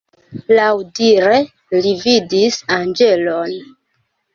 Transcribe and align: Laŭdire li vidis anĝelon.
Laŭdire 0.59 1.37
li 1.85 1.95
vidis 2.09 2.61
anĝelon. 2.81 3.59